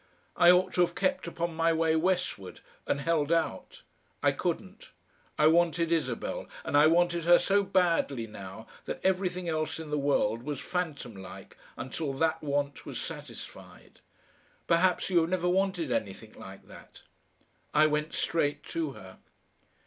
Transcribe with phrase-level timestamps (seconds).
[0.35, 3.83] I ought to have kept upon my way westward and held out.
[4.23, 4.89] I couldn't.
[5.37, 9.99] I wanted Isabel, and I wanted her so badly now that everything else in the
[9.99, 13.99] world was phantom like until that want was satisfied.
[14.65, 17.03] Perhaps you have never wanted anything like that.
[17.71, 19.19] I went straight to her.